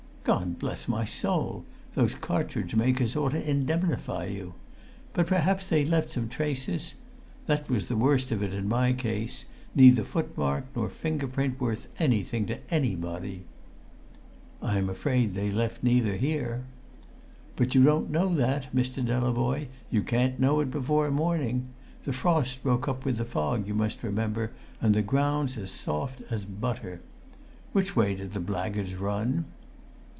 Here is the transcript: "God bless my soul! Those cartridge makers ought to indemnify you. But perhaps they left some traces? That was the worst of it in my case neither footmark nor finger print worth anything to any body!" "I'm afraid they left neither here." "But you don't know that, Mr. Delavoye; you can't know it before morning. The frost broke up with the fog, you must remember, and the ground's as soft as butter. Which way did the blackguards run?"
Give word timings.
"God 0.23 0.59
bless 0.59 0.87
my 0.87 1.03
soul! 1.03 1.65
Those 1.95 2.13
cartridge 2.13 2.75
makers 2.75 3.15
ought 3.15 3.29
to 3.31 3.49
indemnify 3.49 4.25
you. 4.27 4.53
But 5.13 5.25
perhaps 5.25 5.67
they 5.67 5.83
left 5.83 6.11
some 6.11 6.29
traces? 6.29 6.93
That 7.47 7.67
was 7.71 7.87
the 7.87 7.97
worst 7.97 8.31
of 8.31 8.43
it 8.43 8.53
in 8.53 8.69
my 8.69 8.93
case 8.93 9.45
neither 9.73 10.03
footmark 10.03 10.67
nor 10.75 10.89
finger 10.89 11.25
print 11.27 11.59
worth 11.59 11.87
anything 11.97 12.45
to 12.45 12.59
any 12.71 12.95
body!" 12.95 13.45
"I'm 14.61 14.89
afraid 14.91 15.33
they 15.33 15.49
left 15.49 15.81
neither 15.81 16.15
here." 16.15 16.65
"But 17.55 17.73
you 17.73 17.83
don't 17.83 18.11
know 18.11 18.31
that, 18.35 18.73
Mr. 18.75 19.03
Delavoye; 19.03 19.69
you 19.89 20.03
can't 20.03 20.39
know 20.39 20.59
it 20.59 20.69
before 20.69 21.09
morning. 21.09 21.65
The 22.05 22.13
frost 22.13 22.61
broke 22.61 22.87
up 22.87 23.05
with 23.05 23.17
the 23.17 23.25
fog, 23.25 23.67
you 23.67 23.73
must 23.73 24.03
remember, 24.03 24.51
and 24.79 24.93
the 24.93 25.01
ground's 25.01 25.57
as 25.57 25.71
soft 25.71 26.21
as 26.29 26.45
butter. 26.45 27.01
Which 27.71 27.95
way 27.95 28.13
did 28.13 28.33
the 28.33 28.39
blackguards 28.39 28.93
run?" 28.93 29.45